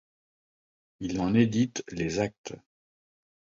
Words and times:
Il 0.99 1.21
en 1.21 1.35
édite 1.35 1.83
les 1.91 2.17
actes. 2.17 2.55